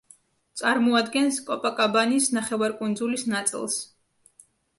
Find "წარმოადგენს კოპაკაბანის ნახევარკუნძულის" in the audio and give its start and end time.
0.61-3.27